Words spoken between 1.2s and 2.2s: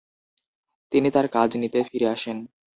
কাজ নিতে ফিরে